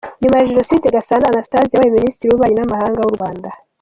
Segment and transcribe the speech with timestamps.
[0.21, 3.49] Nyuma ya Jenoside Gasana Anastase yabaye Minisitiri w’ububanyi n’amahanga w’u Rwanda.